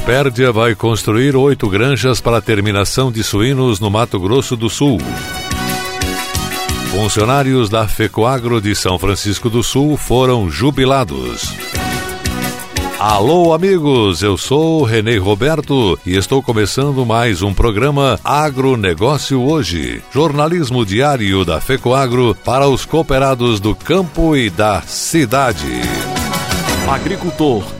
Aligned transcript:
Coopérdia 0.00 0.50
vai 0.50 0.74
construir 0.74 1.36
oito 1.36 1.68
granjas 1.68 2.22
para 2.22 2.40
terminação 2.40 3.12
de 3.12 3.22
suínos 3.22 3.78
no 3.78 3.90
Mato 3.90 4.18
Grosso 4.18 4.56
do 4.56 4.70
Sul. 4.70 4.98
Funcionários 6.90 7.68
da 7.68 7.86
FECOAGRO 7.86 8.62
de 8.62 8.74
São 8.74 8.98
Francisco 8.98 9.50
do 9.50 9.62
Sul 9.62 9.98
foram 9.98 10.48
jubilados. 10.48 11.54
Alô, 12.98 13.52
amigos, 13.52 14.22
eu 14.22 14.38
sou 14.38 14.84
Renê 14.84 15.18
Roberto 15.18 16.00
e 16.04 16.16
estou 16.16 16.42
começando 16.42 17.04
mais 17.04 17.42
um 17.42 17.52
programa 17.52 18.18
Agronegócio 18.24 19.42
Hoje, 19.42 20.02
jornalismo 20.10 20.84
diário 20.84 21.44
da 21.44 21.60
FECOAGRO 21.60 22.34
para 22.42 22.66
os 22.66 22.86
cooperados 22.86 23.60
do 23.60 23.74
campo 23.74 24.34
e 24.34 24.48
da 24.48 24.80
cidade. 24.80 25.82
Agricultor 26.88 27.79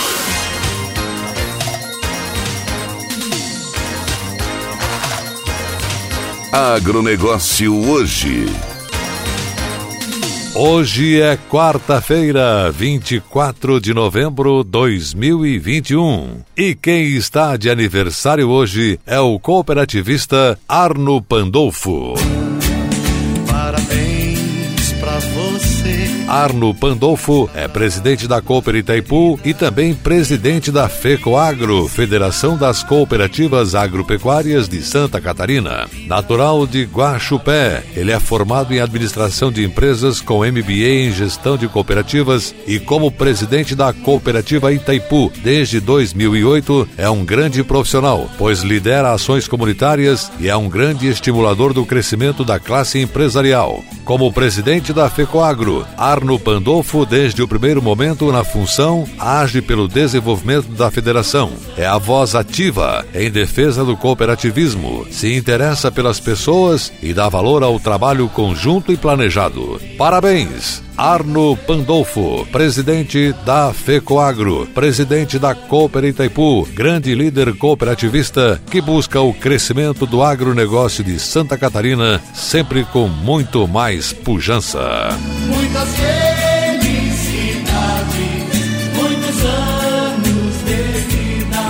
Agronegócio 6.51 7.73
hoje. 7.89 8.45
Hoje 10.53 11.21
é 11.21 11.37
quarta-feira, 11.49 12.69
24 12.69 13.79
de 13.79 13.93
novembro 13.93 14.61
de 14.61 14.69
2021. 14.69 16.41
E 16.57 16.75
quem 16.75 17.15
está 17.15 17.55
de 17.55 17.69
aniversário 17.69 18.49
hoje 18.49 18.99
é 19.07 19.17
o 19.17 19.39
cooperativista 19.39 20.59
Arno 20.67 21.21
Pandolfo. 21.21 22.15
Parabéns 23.47 24.91
pra 24.99 25.19
você. 25.19 26.10
Arno 26.31 26.73
Pandolfo 26.73 27.49
é 27.53 27.67
presidente 27.67 28.25
da 28.25 28.41
Cooper 28.41 28.75
Itaipu 28.75 29.37
e 29.43 29.53
também 29.53 29.93
presidente 29.93 30.71
da 30.71 30.87
FECOAGRO, 30.87 31.89
Federação 31.89 32.55
das 32.55 32.81
Cooperativas 32.81 33.75
Agropecuárias 33.75 34.69
de 34.69 34.81
Santa 34.81 35.19
Catarina. 35.19 35.89
Natural 36.07 36.65
de 36.65 36.85
Guaxupé, 36.85 37.83
ele 37.93 38.13
é 38.13 38.19
formado 38.19 38.73
em 38.73 38.79
administração 38.79 39.51
de 39.51 39.65
empresas 39.65 40.21
com 40.21 40.45
MBA 40.45 41.09
em 41.09 41.11
gestão 41.11 41.57
de 41.57 41.67
cooperativas 41.67 42.55
e 42.65 42.79
como 42.79 43.11
presidente 43.11 43.75
da 43.75 43.91
Cooperativa 43.91 44.71
Itaipu 44.71 45.33
desde 45.43 45.81
2008 45.81 46.87
é 46.97 47.09
um 47.09 47.25
grande 47.25 47.61
profissional, 47.61 48.29
pois 48.37 48.61
lidera 48.61 49.11
ações 49.11 49.49
comunitárias 49.49 50.31
e 50.39 50.47
é 50.47 50.55
um 50.55 50.69
grande 50.69 51.09
estimulador 51.09 51.73
do 51.73 51.85
crescimento 51.85 52.45
da 52.45 52.57
classe 52.57 52.99
empresarial. 52.99 53.83
Como 54.05 54.31
presidente 54.31 54.93
da 54.93 55.09
FECOAGRO, 55.09 55.85
Arno 55.97 56.20
Pandolfo, 56.39 57.05
desde 57.05 57.41
o 57.41 57.47
primeiro 57.47 57.81
momento 57.81 58.31
na 58.31 58.43
função, 58.43 59.07
age 59.17 59.61
pelo 59.61 59.87
desenvolvimento 59.87 60.69
da 60.69 60.91
federação. 60.91 61.51
É 61.77 61.85
a 61.85 61.97
voz 61.97 62.35
ativa 62.35 63.05
em 63.13 63.29
defesa 63.29 63.83
do 63.83 63.97
cooperativismo, 63.97 65.05
se 65.09 65.35
interessa 65.35 65.91
pelas 65.91 66.19
pessoas 66.19 66.91
e 67.01 67.13
dá 67.13 67.29
valor 67.29 67.63
ao 67.63 67.79
trabalho 67.79 68.29
conjunto 68.29 68.91
e 68.91 68.97
planejado. 68.97 69.79
Parabéns! 69.97 70.83
Arno 70.97 71.55
Pandolfo, 71.55 72.45
presidente 72.51 73.33
da 73.45 73.73
FECOAGRO, 73.73 74.67
presidente 74.67 75.39
da 75.39 75.55
Cooper 75.55 76.05
Itaipu, 76.05 76.67
grande 76.73 77.15
líder 77.15 77.55
cooperativista 77.55 78.61
que 78.69 78.81
busca 78.81 79.21
o 79.21 79.33
crescimento 79.33 80.05
do 80.05 80.21
agronegócio 80.21 81.03
de 81.03 81.19
Santa 81.19 81.57
Catarina, 81.57 82.21
sempre 82.33 82.83
com 82.85 83.07
muito 83.07 83.67
mais 83.67 84.13
pujança. 84.13 85.09
Muitas 85.47 85.89
felicidades, 85.89 86.40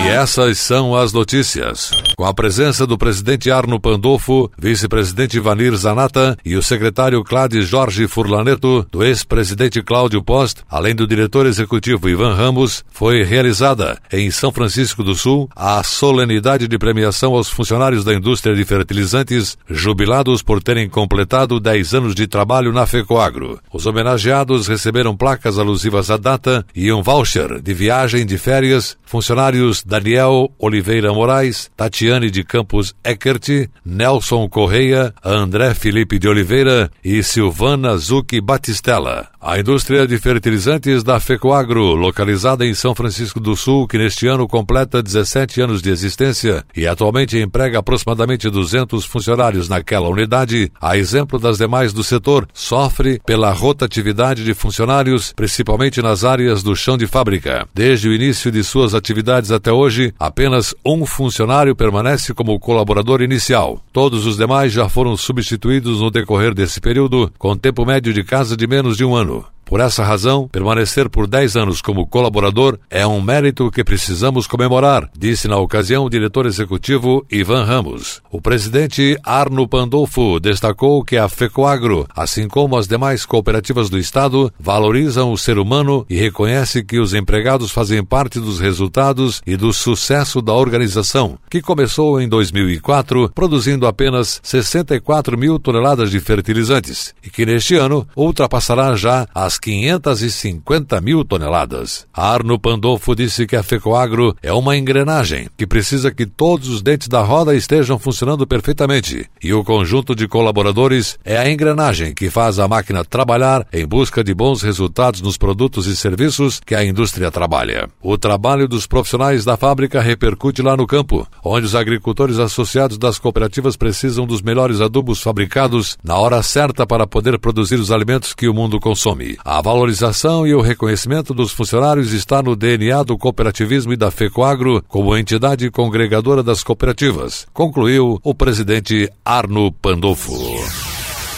E 0.04 0.08
essas 0.08 0.58
são 0.58 0.96
as 0.96 1.14
notícias. 1.14 1.92
Com 2.18 2.26
a 2.26 2.34
presença 2.34 2.88
do 2.88 2.98
presidente 2.98 3.52
Arno 3.52 3.80
Pandolfo, 3.80 4.52
vice-presidente 4.58 5.40
Vanir 5.40 5.76
Zanata 5.76 6.36
e 6.44 6.56
o 6.56 6.64
secretário 6.64 7.24
Clades 7.24 7.68
Jorge 7.68 8.08
Furlaneto, 8.08 8.86
do 8.92 9.04
ex-presidente 9.04 9.82
Cláudio 9.84 10.24
Post, 10.24 10.64
além 10.70 10.96
do 10.96 11.06
diretor 11.06 11.46
executivo 11.46 12.10
Ivan 12.10 12.34
Ramos, 12.34 12.84
foi 12.92 13.24
realizada, 13.24 14.00
em 14.12 14.32
São 14.32 14.52
Francisco 14.52 15.04
do 15.04 15.14
Sul, 15.14 15.48
a 15.56 15.84
solenidade 15.84 16.68
de 16.68 16.78
premiação 16.80 17.36
aos 17.36 17.50
funcionários 17.50 18.04
da 18.04 18.14
indústria 18.14 18.56
de 18.56 18.66
fertilizantes, 18.66 19.56
jubilados 19.70 20.42
por 20.42 20.64
terem 20.64 20.90
completado 20.90 21.60
10 21.60 21.94
anos 21.94 22.16
de 22.16 22.26
trabalho 22.26 22.74
na 22.74 22.88
FECOAGRO. 22.88 23.60
Os 23.72 23.86
homenageados 23.86 24.68
receberam 24.68 25.16
placas 25.16 25.60
alusivas 25.60 26.10
à 26.10 26.18
data 26.18 26.66
e 26.76 26.92
um 26.92 27.04
voucher 27.04 27.62
de 27.62 27.74
viagem 27.74 28.26
de 28.26 28.38
férias, 28.40 28.98
funcionários 29.06 29.84
Daniel 29.92 30.50
Oliveira 30.58 31.12
Moraes, 31.12 31.70
Tatiane 31.76 32.32
de 32.32 32.46
Campos 32.46 32.96
Eckert, 33.04 33.68
Nelson 33.84 34.48
Correia, 34.48 35.14
André 35.22 35.74
Felipe 35.74 36.18
de 36.18 36.30
Oliveira 36.30 36.90
e 37.04 37.22
Silvana 37.22 37.98
Zucchi 37.98 38.40
Batistella. 38.40 39.28
A 39.42 39.60
indústria 39.60 40.08
de 40.08 40.18
fertilizantes 40.18 41.04
da 41.04 41.20
FECOAGRO, 41.20 41.96
localizada 41.96 42.66
em 42.66 42.74
São 42.74 42.96
Francisco 42.96 43.40
do 43.40 43.56
Sul, 43.56 43.86
que 43.88 43.98
neste 43.98 44.28
ano 44.28 44.48
completa 44.48 45.04
17 45.04 45.60
anos 45.60 45.82
de 45.82 45.90
existência 45.90 46.64
e 46.78 46.88
atualmente 46.88 47.38
emprega 47.38 47.80
aproximadamente 47.80 48.50
200 48.50 49.04
funcionários 49.04 49.68
naquela 49.68 50.08
unidade, 50.08 50.72
a 50.80 50.96
exemplo 50.96 51.38
das 51.38 51.58
demais 51.58 51.92
do 51.92 52.04
setor, 52.04 52.48
sofre 52.54 53.20
pela 53.26 53.52
rotatividade 53.52 54.46
de 54.46 54.54
funcionários, 54.54 55.34
principalmente 55.36 56.02
nas 56.02 56.24
áreas 56.24 56.64
do 56.64 56.76
chão 56.76 56.96
de 56.96 57.08
fábrica. 57.08 57.68
Desde 57.74 58.08
o 58.08 58.14
início 58.14 58.52
de 58.52 58.64
suas 58.64 58.94
atividades 58.94 59.52
até 59.52 59.72
hoje, 59.72 59.81
apenas 60.20 60.76
um 60.86 61.06
funcionário 61.06 61.76
permanece 61.76 62.34
como 62.34 62.60
colaborador 62.60 63.22
inicial. 63.22 63.84
Todos 63.92 64.26
os 64.26 64.38
demais 64.38 64.72
já 64.72 64.88
foram 64.90 65.16
substituídos 65.16 66.02
no 66.02 66.12
decorrer 66.12 66.54
desse 66.54 66.80
período, 66.80 67.32
com 67.38 67.58
tempo 67.58 67.86
médio 67.86 68.14
de 68.14 68.24
casa 68.24 68.56
de 68.56 68.68
menos 68.68 68.98
de 68.98 69.06
um 69.06 69.16
ano. 69.16 69.46
Por 69.66 69.80
essa 69.80 70.04
razão, 70.04 70.48
permanecer 70.48 71.10
por 71.10 71.28
10 71.28 71.56
anos 71.56 71.82
como 71.82 72.06
colaborador 72.06 72.78
é 72.90 73.08
um 73.08 73.22
mérito 73.22 73.72
que 73.72 73.84
precisamos 73.84 74.46
comemorar, 74.46 75.10
disse 75.18 75.48
na 75.48 75.58
ocasião 75.58 76.04
o 76.04 76.10
diretor 76.10 76.46
executivo 76.46 77.26
Ivan 77.32 77.64
Ramos. 77.64 78.22
O 78.30 78.42
presidente 78.42 79.18
Arno 79.24 79.68
Pandolfo 79.68 80.40
destacou 80.40 81.04
que 81.04 81.18
a 81.18 81.30
FECOAGRO, 81.30 82.06
assim 82.14 82.48
como 82.48 82.76
as 82.78 82.88
demais 82.88 83.26
cooperativas 83.26 83.90
do 83.90 83.98
Estado, 83.98 84.52
valorizam 84.60 85.32
o 85.32 85.38
ser 85.38 85.58
humano 85.58 86.06
e 86.10 86.18
reconhece 86.18 86.84
que 86.84 87.00
os 87.00 87.14
empregados 87.14 87.72
fazem 87.72 88.04
parte 88.04 88.40
dos 88.40 88.60
resultados 88.60 89.42
e 89.48 89.56
do 89.56 89.72
sucesso 89.72 90.42
da 90.42 90.54
organização, 90.54 91.38
que 91.50 91.62
começou 91.62 92.20
em 92.20 92.28
2004 92.28 93.32
produzindo 93.34 93.88
apenas 93.88 94.40
64 94.44 95.38
mil 95.38 95.58
toneladas 95.60 96.12
de 96.12 96.20
fertilizantes 96.20 97.14
e 97.24 97.30
que 97.30 97.46
neste 97.46 97.76
ano 97.76 98.08
ultrapassará 98.16 98.96
já 98.96 99.28
as 99.34 99.51
550 99.58 101.00
mil 101.02 101.24
toneladas. 101.24 102.08
Arno 102.14 102.60
Pandolfo 102.60 103.16
disse 103.16 103.46
que 103.46 103.56
a 103.56 103.64
FECOAGRO 103.64 104.36
é 104.42 104.52
uma 104.54 104.78
engrenagem 104.78 105.48
que 105.58 105.68
precisa 105.68 106.12
que 106.12 106.26
todos 106.26 106.70
os 106.70 106.82
dentes 106.82 107.08
da 107.08 107.22
roda 107.22 107.56
estejam 107.56 107.98
funcionando 107.98 108.46
perfeitamente 108.46 109.30
e 109.42 109.54
o 109.54 109.64
conjunto 109.64 110.16
de 110.16 110.28
colaboradores 110.28 111.18
é 111.24 111.38
a 111.38 111.50
engrenagem 111.50 112.14
que 112.14 112.30
faz 112.30 112.60
a 112.60 112.68
máquina 112.68 113.04
trabalhar 113.04 113.66
em 113.72 113.86
busca 113.86 114.24
de 114.24 114.34
bons 114.34 114.62
resultados 114.62 115.22
nos 115.22 115.38
produtos 115.38 115.88
e 115.88 115.96
serviços 115.96 116.62
que 116.66 116.76
a 116.76 116.84
indústria 116.84 117.32
trabalha. 117.32 117.90
O 118.02 118.18
trabalho 118.18 118.68
dos 118.68 118.88
profissionais 118.88 119.46
da 119.46 119.58
fábrica 119.58 120.02
repercute 120.02 120.62
lá 120.62 120.76
no 120.76 120.88
campo, 120.88 121.28
onde 121.44 121.66
os 121.66 121.76
agricultores 121.76 122.40
associados 122.40 122.98
das 122.98 123.18
cooperativas 123.18 123.76
precisam 123.76 124.26
dos 124.26 124.42
melhores 124.42 124.82
adubos 124.82 125.22
fabricados 125.22 125.98
na 126.04 126.18
hora 126.18 126.42
certa 126.44 126.86
para 126.86 127.08
poder 127.08 127.40
produzir 127.40 127.76
os 127.76 127.92
alimentos 127.92 128.34
que 128.34 128.48
o 128.48 128.54
mundo 128.54 128.80
consome. 128.80 129.38
A 129.44 129.60
valorização 129.60 130.46
e 130.46 130.54
o 130.54 130.62
reconhecimento 130.62 131.34
dos 131.34 131.52
funcionários 131.52 132.14
está 132.14 132.44
no 132.44 132.56
DNA 132.56 133.04
do 133.04 133.18
cooperativismo 133.18 133.92
e 133.92 133.98
da 133.98 134.12
FECOAGRO 134.12 134.84
como 134.88 135.18
entidade 135.18 135.72
congregadora 135.72 136.44
das 136.44 136.64
cooperativas, 136.64 137.48
concluiu 137.52 138.20
o 138.24 138.36
presidente 138.36 139.12
Arno 139.26 139.72
Pandolfo. 139.72 140.34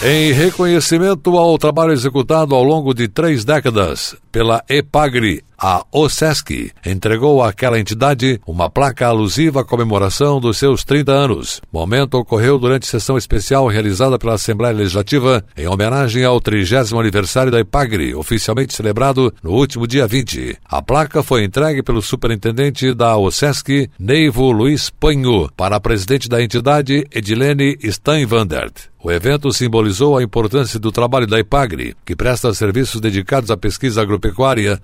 Em 0.06 0.34
reconhecimento 0.34 1.38
ao 1.38 1.58
trabalho 1.58 1.94
executado 1.94 2.54
ao 2.54 2.64
longo 2.64 2.94
de 2.94 3.08
três 3.08 3.46
décadas 3.46 4.18
pela 4.34 4.64
EPAGRI, 4.68 5.44
a 5.66 5.86
OSESC 5.92 6.72
entregou 6.86 7.42
àquela 7.42 7.80
entidade 7.80 8.42
uma 8.46 8.70
placa 8.70 9.08
alusiva 9.08 9.62
à 9.62 9.64
comemoração 9.64 10.42
dos 10.42 10.58
seus 10.58 10.84
30 10.84 11.12
anos. 11.12 11.62
O 11.72 11.78
momento 11.78 12.16
ocorreu 12.16 12.58
durante 12.58 12.88
sessão 12.88 13.16
especial 13.16 13.68
realizada 13.68 14.18
pela 14.18 14.34
Assembleia 14.34 14.74
Legislativa 14.74 15.46
em 15.56 15.68
homenagem 15.68 16.26
ao 16.26 16.42
30 16.42 17.00
aniversário 17.00 17.52
da 17.52 17.60
EPAGRE, 17.60 18.16
oficialmente 18.16 18.74
celebrado 18.74 19.34
no 19.44 19.52
último 19.52 19.86
dia 19.86 20.08
20. 20.08 20.58
A 20.66 20.82
placa 20.82 21.22
foi 21.22 21.44
entregue 21.46 21.84
pelo 21.84 22.02
superintendente 22.02 22.94
da 22.94 23.16
OSESC, 23.16 23.90
Neivo 24.00 24.52
Luiz 24.52 24.90
Panho, 24.90 25.48
para 25.56 25.76
a 25.76 25.80
presidente 25.80 26.28
da 26.28 26.44
entidade, 26.44 27.06
Edilene 27.14 27.78
Steinwandert. 27.84 28.94
O 29.04 29.12
evento 29.12 29.52
simbolizou 29.52 30.18
a 30.18 30.24
importância 30.24 30.80
do 30.80 30.90
trabalho 30.90 31.28
da 31.28 31.38
IPAGRE, 31.38 31.94
que 32.06 32.16
presta 32.16 32.54
serviços 32.54 33.02
dedicados 33.02 33.52
à 33.52 33.58
pesquisa 33.58 34.02
agropecuária, 34.02 34.23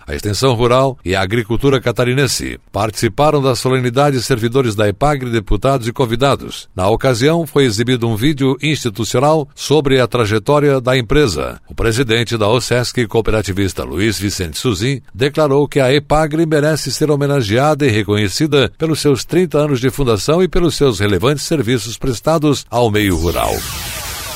à 0.07 0.15
extensão 0.15 0.53
rural 0.53 0.97
e 1.05 1.15
à 1.15 1.21
agricultura 1.21 1.79
catarinense. 1.79 2.59
Participaram 2.71 3.41
da 3.41 3.55
solenidade 3.55 4.21
servidores 4.21 4.75
da 4.75 4.87
IPAGRE, 4.89 5.29
deputados 5.29 5.87
e 5.87 5.93
convidados. 5.93 6.67
Na 6.75 6.89
ocasião, 6.89 7.45
foi 7.45 7.65
exibido 7.65 8.07
um 8.07 8.15
vídeo 8.15 8.57
institucional 8.61 9.47
sobre 9.55 9.99
a 9.99 10.07
trajetória 10.07 10.81
da 10.81 10.97
empresa. 10.97 11.59
O 11.67 11.75
presidente 11.75 12.37
da 12.37 12.47
OSESC, 12.47 13.07
cooperativista 13.07 13.83
Luiz 13.83 14.19
Vicente 14.19 14.57
Suzin, 14.57 15.01
declarou 15.13 15.67
que 15.67 15.79
a 15.79 15.93
EPAGRE 15.93 16.45
merece 16.45 16.91
ser 16.91 17.11
homenageada 17.11 17.85
e 17.85 17.89
reconhecida 17.89 18.71
pelos 18.77 18.99
seus 18.99 19.23
30 19.25 19.57
anos 19.57 19.79
de 19.79 19.89
fundação 19.89 20.41
e 20.41 20.47
pelos 20.47 20.75
seus 20.75 20.99
relevantes 20.99 21.43
serviços 21.43 21.97
prestados 21.97 22.65
ao 22.69 22.89
meio 22.89 23.15
rural. 23.15 23.53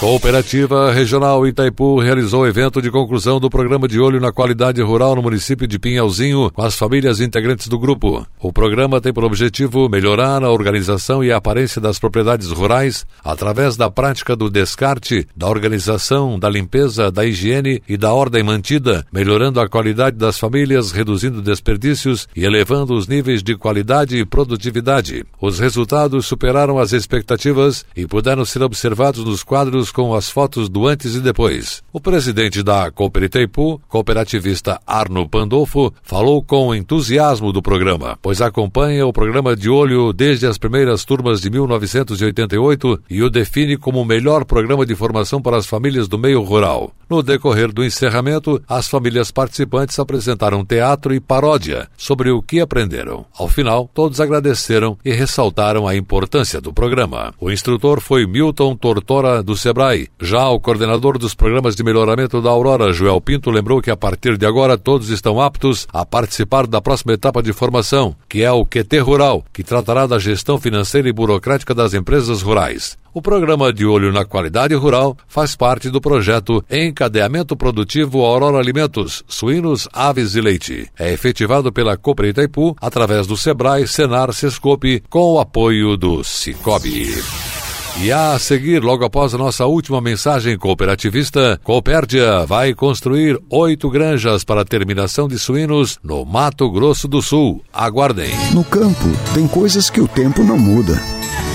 Cooperativa 0.04 0.92
Regional 0.92 1.48
Itaipu 1.48 1.98
realizou 1.98 2.46
evento 2.46 2.82
de 2.82 2.92
conclusão 2.92 3.40
do 3.40 3.50
programa 3.50 3.88
de 3.88 4.02
olho 4.02 4.20
na 4.20 4.34
qualidade 4.34 4.82
rural 4.82 5.16
no 5.16 5.22
município 5.22 5.66
de 5.66 5.80
Pinhalzinho 5.80 6.52
com 6.52 6.62
as 6.62 6.76
famílias 6.76 7.22
integrantes 7.22 7.70
do 7.70 7.80
grupo. 7.80 8.28
O 8.38 8.52
programa 8.52 9.00
tem 9.00 9.14
por 9.14 9.24
objetivo 9.24 9.88
melhorar 9.88 10.44
a 10.44 10.52
organização 10.52 11.24
e 11.24 11.32
a 11.32 11.38
aparência 11.38 11.80
das 11.80 12.00
propriedades 12.00 12.52
rurais 12.52 13.06
através 13.24 13.78
da 13.78 13.90
prática 13.90 14.36
do 14.36 14.50
descarte, 14.50 15.26
da 15.34 15.48
organização, 15.48 16.38
da 16.38 16.50
limpeza, 16.50 17.10
da 17.10 17.26
higiene 17.26 17.82
e 17.88 17.96
da 17.96 18.12
ordem 18.12 18.44
mantida, 18.44 19.08
melhorando 19.10 19.62
a 19.62 19.70
qualidade 19.70 20.18
das 20.18 20.38
famílias, 20.38 20.92
reduzindo 20.92 21.42
desperdícios 21.42 22.28
e 22.36 22.44
elevando 22.44 22.94
os 22.94 23.08
níveis 23.08 23.42
de 23.42 23.56
qualidade 23.56 24.18
e 24.18 24.26
produtividade. 24.26 25.24
Os 25.40 25.60
resultados 25.60 26.26
superaram 26.26 26.78
as 26.78 26.92
expectativas 26.92 27.86
e 27.96 28.06
puderam 28.06 28.44
ser 28.44 28.62
observados 28.64 29.24
nos 29.24 29.44
quadros 29.44 29.93
com 29.94 30.16
as 30.16 30.30
fotos 30.30 30.68
do 30.68 30.88
antes 30.88 31.14
e 31.16 31.22
depois. 31.22 31.84
O 31.94 32.02
presidente 32.02 32.64
da 32.64 32.90
Cooperiteipu, 32.90 33.80
cooperativista 33.88 34.82
Arno 34.86 35.30
Pandolfo, 35.30 35.94
falou 36.02 36.44
com 36.44 36.74
entusiasmo 36.74 37.54
do 37.54 37.62
programa, 37.62 38.18
pois 38.20 38.42
acompanha 38.42 39.06
o 39.06 39.14
programa 39.14 39.56
de 39.56 39.70
olho 39.70 40.12
desde 40.12 40.48
as 40.48 40.58
primeiras 40.58 41.06
turmas 41.06 41.40
de 41.40 41.52
1988 41.52 43.00
e 43.10 43.22
o 43.22 43.30
define 43.30 43.78
como 43.78 44.02
o 44.02 44.06
melhor 44.06 44.44
programa 44.44 44.86
de 44.86 44.96
formação 44.96 45.40
para 45.40 45.58
as 45.58 45.68
famílias 45.68 46.08
do 46.08 46.18
meio 46.18 46.42
rural. 46.42 46.92
No 47.08 47.22
decorrer 47.22 47.72
do 47.72 47.84
encerramento, 47.84 48.60
as 48.68 48.88
famílias 48.88 49.30
participantes 49.30 50.00
apresentaram 50.00 50.66
teatro 50.66 51.14
e 51.14 51.20
paródia 51.20 51.88
sobre 51.96 52.32
o 52.32 52.42
que 52.42 52.60
aprenderam. 52.60 53.26
Ao 53.38 53.48
final, 53.48 53.88
todos 53.94 54.20
agradeceram 54.20 54.98
e 55.06 55.12
ressaltaram 55.12 55.88
a 55.88 55.96
importância 55.96 56.60
do 56.60 56.74
programa. 56.74 57.32
O 57.40 57.52
instrutor 57.52 58.02
foi 58.02 58.26
Milton 58.26 58.76
Tortora 58.76 59.44
do 59.44 59.56
Sebrae 59.56 59.73
Sebrae. 59.74 60.08
Já 60.22 60.50
o 60.50 60.60
coordenador 60.60 61.18
dos 61.18 61.34
programas 61.34 61.76
de 61.76 61.84
melhoramento 61.84 62.40
da 62.40 62.52
Aurora, 62.52 62.94
Joel 62.94 63.20
Pinto, 63.20 63.50
lembrou 63.50 63.82
que 63.82 63.90
a 63.90 63.98
partir 63.98 64.38
de 64.38 64.46
agora 64.46 64.78
todos 64.78 65.10
estão 65.10 65.42
aptos 65.42 65.88
a 65.92 66.06
participar 66.06 66.68
da 66.68 66.80
próxima 66.80 67.14
etapa 67.14 67.42
de 67.42 67.52
formação, 67.52 68.16
que 68.30 68.44
é 68.44 68.52
o 68.52 68.64
QT 68.64 69.00
Rural, 69.00 69.44
que 69.52 69.64
tratará 69.64 70.06
da 70.06 70.20
gestão 70.20 70.60
financeira 70.60 71.10
e 71.10 71.12
burocrática 71.12 71.74
das 71.74 71.96
empresas 71.96 72.44
rurais. 72.44 72.96
O 73.12 73.22
programa 73.22 73.74
de 73.74 73.86
olho 73.86 74.12
na 74.12 74.26
qualidade 74.26 74.76
rural 74.76 75.18
faz 75.28 75.56
parte 75.56 75.90
do 75.90 76.00
projeto 76.00 76.64
Encadeamento 76.70 77.56
Produtivo 77.56 78.24
Aurora 78.24 78.60
Alimentos, 78.60 79.24
Suínos, 79.28 79.88
Aves 79.92 80.36
e 80.36 80.42
Leite. 80.42 80.88
É 80.98 81.12
efetivado 81.12 81.72
pela 81.72 81.98
Copre 81.98 82.30
Itaipu 82.30 82.76
através 82.80 83.26
do 83.26 83.36
Sebrae, 83.36 83.88
Senar, 83.88 84.32
Sescope, 84.34 85.04
com 85.10 85.34
o 85.34 85.40
apoio 85.40 85.98
do 85.98 86.24
Cicobi. 86.24 87.63
E 88.02 88.12
a 88.12 88.38
seguir, 88.40 88.82
logo 88.84 89.06
após 89.06 89.34
a 89.34 89.38
nossa 89.38 89.66
última 89.66 90.02
mensagem 90.02 90.58
cooperativista, 90.58 91.60
Coopérdia 91.64 92.46
vai 92.46 92.74
construir 92.74 93.40
oito 93.50 93.90
granjas 93.90 94.44
para 94.44 94.66
terminação 94.66 95.28
de 95.28 95.38
suínos 95.38 96.00
no 96.04 96.26
Mato 96.26 96.70
Grosso 96.72 97.08
do 97.08 97.22
Sul. 97.22 97.64
Aguardem. 97.72 98.32
No 98.52 98.64
campo, 98.64 99.06
tem 99.34 99.48
coisas 99.48 99.90
que 99.90 100.02
o 100.02 100.08
tempo 100.08 100.44
não 100.44 100.58
muda 100.58 101.00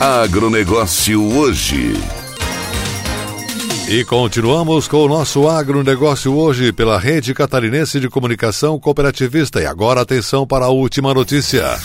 Agronegócio 0.00 1.22
hoje. 1.36 1.92
E 3.86 4.02
continuamos 4.02 4.88
com 4.88 5.04
o 5.04 5.08
nosso 5.08 5.46
agronegócio 5.46 6.34
hoje 6.34 6.72
pela 6.72 6.98
Rede 6.98 7.34
Catarinense 7.34 8.00
de 8.00 8.08
Comunicação 8.08 8.80
Cooperativista. 8.80 9.60
E 9.60 9.66
agora 9.66 10.00
atenção 10.00 10.46
para 10.46 10.64
a 10.64 10.70
última 10.70 11.12
notícia. 11.12 11.78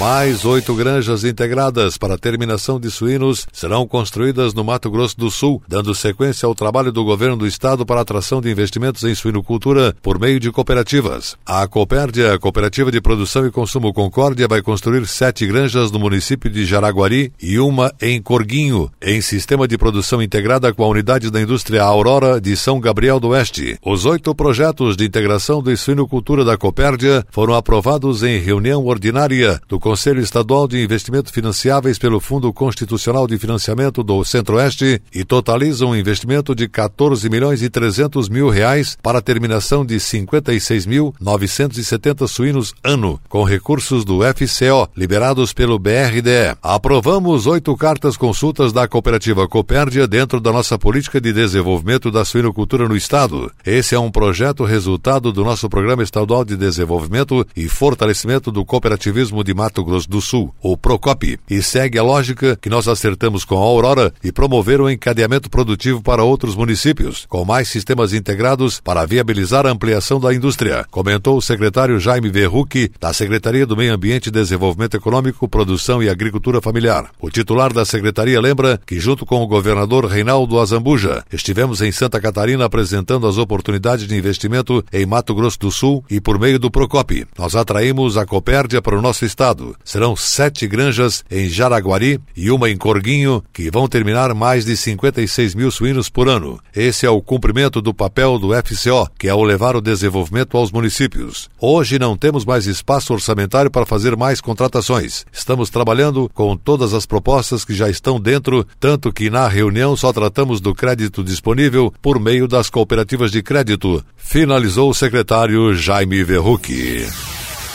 Mais 0.00 0.46
oito 0.46 0.74
granjas 0.74 1.24
integradas 1.24 1.98
para 1.98 2.16
terminação 2.16 2.80
de 2.80 2.90
suínos 2.90 3.46
serão 3.52 3.86
construídas 3.86 4.54
no 4.54 4.64
Mato 4.64 4.90
Grosso 4.90 5.14
do 5.18 5.30
Sul, 5.30 5.62
dando 5.68 5.94
sequência 5.94 6.46
ao 6.46 6.54
trabalho 6.54 6.90
do 6.90 7.04
governo 7.04 7.36
do 7.36 7.46
estado 7.46 7.84
para 7.84 8.00
atração 8.00 8.40
de 8.40 8.50
investimentos 8.50 9.04
em 9.04 9.14
suinocultura 9.14 9.94
por 10.00 10.18
meio 10.18 10.40
de 10.40 10.50
cooperativas. 10.50 11.36
A 11.44 11.68
Copérdia, 11.68 12.38
Cooperativa 12.38 12.90
de 12.90 12.98
Produção 12.98 13.46
e 13.46 13.50
Consumo 13.50 13.92
Concórdia, 13.92 14.48
vai 14.48 14.62
construir 14.62 15.06
sete 15.06 15.46
granjas 15.46 15.90
no 15.90 15.98
município 15.98 16.48
de 16.48 16.64
Jaraguari 16.64 17.30
e 17.38 17.58
uma 17.58 17.92
em 18.00 18.22
Corguinho, 18.22 18.90
em 19.02 19.20
sistema 19.20 19.68
de 19.68 19.76
produção 19.76 20.22
integrada 20.22 20.72
com 20.72 20.82
a 20.82 20.88
unidade 20.88 21.30
da 21.30 21.42
indústria 21.42 21.82
Aurora 21.82 22.40
de 22.40 22.56
São 22.56 22.80
Gabriel 22.80 23.20
do 23.20 23.28
Oeste. 23.28 23.76
Os 23.84 24.06
oito 24.06 24.34
projetos 24.34 24.96
de 24.96 25.04
integração 25.04 25.62
de 25.62 25.76
suinocultura 25.76 26.42
da 26.42 26.56
Copérdia 26.56 27.22
foram 27.30 27.52
aprovados 27.52 28.22
em 28.22 28.38
reunião 28.38 28.86
ordinária 28.86 29.60
do 29.68 29.78
Conselho 29.90 30.20
Estadual 30.20 30.68
de 30.68 30.80
Investimentos 30.80 31.32
Financiáveis 31.32 31.98
pelo 31.98 32.20
Fundo 32.20 32.52
Constitucional 32.52 33.26
de 33.26 33.36
Financiamento 33.36 34.04
do 34.04 34.24
Centro-Oeste 34.24 35.02
e 35.12 35.24
totalizam 35.24 35.90
um 35.90 35.96
investimento 35.96 36.54
de 36.54 36.68
14 36.68 37.28
milhões 37.28 37.60
e 37.60 37.68
300 37.68 38.28
mil 38.28 38.48
reais 38.48 38.96
para 39.02 39.18
a 39.18 39.20
terminação 39.20 39.84
de 39.84 39.96
56.970 39.96 42.28
suínos 42.28 42.72
ano, 42.84 43.20
com 43.28 43.42
recursos 43.42 44.04
do 44.04 44.20
FCO, 44.22 44.88
liberados 44.96 45.52
pelo 45.52 45.76
BRDE. 45.76 46.56
Aprovamos 46.62 47.48
oito 47.48 47.76
cartas 47.76 48.16
consultas 48.16 48.72
da 48.72 48.86
cooperativa 48.86 49.48
Copérdia 49.48 50.06
dentro 50.06 50.40
da 50.40 50.52
nossa 50.52 50.78
política 50.78 51.20
de 51.20 51.32
desenvolvimento 51.32 52.12
da 52.12 52.24
suinocultura 52.24 52.86
no 52.86 52.96
Estado. 52.96 53.50
Esse 53.66 53.96
é 53.96 53.98
um 53.98 54.12
projeto 54.12 54.62
resultado 54.62 55.32
do 55.32 55.42
nosso 55.42 55.68
Programa 55.68 56.04
Estadual 56.04 56.44
de 56.44 56.56
Desenvolvimento 56.56 57.44
e 57.56 57.66
Fortalecimento 57.66 58.52
do 58.52 58.64
Cooperativismo 58.64 59.42
de 59.42 59.52
Mato 59.52 59.79
Grosso 59.84 60.08
do 60.08 60.20
Sul, 60.20 60.54
o 60.62 60.76
PROCOP, 60.76 61.38
e 61.48 61.62
segue 61.62 61.98
a 61.98 62.02
lógica 62.02 62.56
que 62.60 62.70
nós 62.70 62.88
acertamos 62.88 63.44
com 63.44 63.56
a 63.56 63.60
Aurora 63.60 64.12
e 64.22 64.32
promover 64.32 64.80
o 64.80 64.90
encadeamento 64.90 65.50
produtivo 65.50 66.02
para 66.02 66.24
outros 66.24 66.54
municípios, 66.54 67.26
com 67.28 67.44
mais 67.44 67.68
sistemas 67.68 68.12
integrados 68.12 68.80
para 68.80 69.06
viabilizar 69.06 69.66
a 69.66 69.70
ampliação 69.70 70.20
da 70.20 70.34
indústria, 70.34 70.86
comentou 70.90 71.36
o 71.36 71.42
secretário 71.42 71.98
Jaime 72.00 72.30
Verruc, 72.30 72.90
da 73.00 73.12
Secretaria 73.12 73.66
do 73.66 73.76
Meio 73.76 73.94
Ambiente 73.94 74.30
Desenvolvimento 74.30 74.96
Econômico, 74.96 75.48
Produção 75.48 76.02
e 76.02 76.08
Agricultura 76.08 76.60
Familiar. 76.60 77.10
O 77.20 77.30
titular 77.30 77.72
da 77.72 77.84
secretaria 77.84 78.40
lembra 78.40 78.80
que, 78.86 78.98
junto 79.00 79.24
com 79.24 79.42
o 79.42 79.46
governador 79.46 80.06
Reinaldo 80.06 80.58
Azambuja, 80.58 81.24
estivemos 81.32 81.80
em 81.80 81.92
Santa 81.92 82.20
Catarina 82.20 82.64
apresentando 82.64 83.26
as 83.26 83.38
oportunidades 83.38 84.06
de 84.06 84.16
investimento 84.16 84.84
em 84.92 85.06
Mato 85.06 85.34
Grosso 85.34 85.58
do 85.58 85.70
Sul 85.70 86.04
e 86.10 86.20
por 86.20 86.38
meio 86.38 86.58
do 86.58 86.70
Procop. 86.70 87.26
Nós 87.38 87.54
atraímos 87.54 88.16
a 88.16 88.26
Copérdia 88.26 88.80
para 88.82 88.98
o 88.98 89.02
nosso 89.02 89.24
estado. 89.24 89.69
Serão 89.84 90.14
sete 90.16 90.66
granjas 90.66 91.24
em 91.30 91.48
Jaraguari 91.48 92.20
e 92.36 92.50
uma 92.50 92.70
em 92.70 92.76
Corguinho, 92.76 93.42
que 93.52 93.70
vão 93.70 93.88
terminar 93.88 94.34
mais 94.34 94.64
de 94.64 94.76
56 94.76 95.54
mil 95.54 95.70
suínos 95.70 96.08
por 96.08 96.28
ano. 96.28 96.60
Esse 96.74 97.06
é 97.06 97.10
o 97.10 97.20
cumprimento 97.20 97.80
do 97.80 97.94
papel 97.94 98.38
do 98.38 98.50
FCO, 98.54 99.08
que 99.18 99.28
é 99.28 99.34
o 99.34 99.42
levar 99.42 99.76
o 99.76 99.80
desenvolvimento 99.80 100.56
aos 100.56 100.70
municípios. 100.70 101.48
Hoje 101.60 101.98
não 101.98 102.16
temos 102.16 102.44
mais 102.44 102.66
espaço 102.66 103.12
orçamentário 103.12 103.70
para 103.70 103.86
fazer 103.86 104.16
mais 104.16 104.40
contratações. 104.40 105.24
Estamos 105.32 105.70
trabalhando 105.70 106.30
com 106.34 106.56
todas 106.56 106.94
as 106.94 107.06
propostas 107.06 107.64
que 107.64 107.74
já 107.74 107.88
estão 107.88 108.20
dentro, 108.20 108.66
tanto 108.78 109.12
que 109.12 109.30
na 109.30 109.48
reunião 109.48 109.96
só 109.96 110.12
tratamos 110.12 110.60
do 110.60 110.74
crédito 110.74 111.22
disponível 111.22 111.92
por 112.00 112.18
meio 112.18 112.46
das 112.46 112.70
cooperativas 112.70 113.30
de 113.30 113.42
crédito, 113.42 114.04
finalizou 114.16 114.90
o 114.90 114.94
secretário 114.94 115.74
Jaime 115.74 116.22
Verruc. 116.24 117.29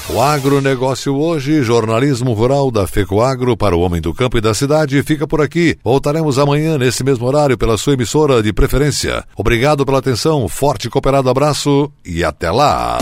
O 0.08 0.22
agronegócio 0.22 1.16
hoje, 1.16 1.64
jornalismo 1.64 2.32
rural 2.34 2.70
da 2.70 2.86
FECOAGro 2.86 3.58
para 3.58 3.76
o 3.76 3.82
homem 3.82 4.00
do 4.00 4.14
campo 4.14 4.38
e 4.38 4.42
da 4.42 4.54
cidade, 4.54 5.02
fica 5.02 5.28
por 5.28 5.42
aqui. 5.42 5.78
Voltaremos 5.84 6.38
amanhã 6.38 6.78
nesse 6.78 7.04
mesmo 7.04 7.26
horário 7.26 7.58
pela 7.58 7.76
sua 7.76 7.94
emissora 7.94 8.42
de 8.44 8.54
preferência. 8.54 9.24
Obrigado 9.36 9.84
pela 9.84 9.98
atenção, 9.98 10.48
forte 10.48 10.88
e 10.88 10.90
cooperado 10.92 11.28
abraço 11.28 11.92
e 12.06 12.24
até 12.24 12.52
lá! 12.52 13.00